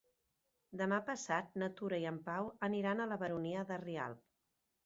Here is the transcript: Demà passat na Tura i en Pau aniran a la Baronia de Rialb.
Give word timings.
Demà 0.81 0.97
passat 1.09 1.51
na 1.63 1.69
Tura 1.81 2.01
i 2.05 2.09
en 2.13 2.19
Pau 2.31 2.49
aniran 2.71 3.05
a 3.05 3.09
la 3.13 3.21
Baronia 3.25 3.67
de 3.73 3.81
Rialb. 3.87 4.27